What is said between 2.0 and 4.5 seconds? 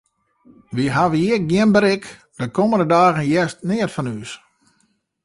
dus de kommende dagen hearst neat fan ús.